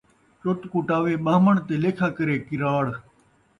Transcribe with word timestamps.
چُت 0.41 0.61
کُٹاوے 0.71 1.13
ٻاہمݨ 1.25 1.55
تے 1.67 1.75
لیکھا 1.83 2.07
کرے 2.17 2.35
کراڑ 2.47 2.85